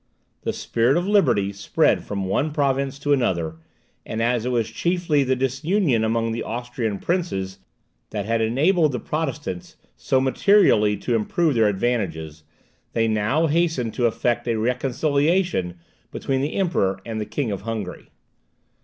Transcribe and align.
The 0.41 0.51
spirit 0.51 0.97
of 0.97 1.07
liberty 1.07 1.53
spread 1.53 2.03
from 2.03 2.25
one 2.25 2.49
province 2.49 2.97
to 2.97 3.13
another; 3.13 3.57
and 4.03 4.19
as 4.19 4.47
it 4.47 4.49
was 4.49 4.67
chiefly 4.71 5.23
the 5.23 5.35
disunion 5.35 6.03
among 6.03 6.31
the 6.31 6.41
Austrian 6.41 6.97
princes 6.97 7.59
that 8.09 8.25
had 8.25 8.41
enabled 8.41 8.93
the 8.93 8.99
Protestants 8.99 9.75
so 9.95 10.19
materially 10.19 10.97
to 10.97 11.13
improve 11.13 11.53
their 11.53 11.67
advantages, 11.67 12.41
they 12.93 13.07
now 13.07 13.45
hastened 13.45 13.93
to 13.93 14.07
effect 14.07 14.47
a 14.47 14.57
reconciliation 14.57 15.75
between 16.09 16.41
the 16.41 16.55
Emperor 16.55 16.99
and 17.05 17.21
the 17.21 17.25
King 17.27 17.51
of 17.51 17.61
Hungary. 17.61 18.09